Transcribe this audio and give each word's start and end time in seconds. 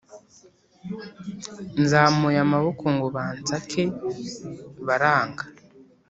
nzamuye 1.81 2.39
amaboko 2.45 2.83
ngo 2.95 3.07
bansake 3.15 3.83
baranga, 4.87 5.43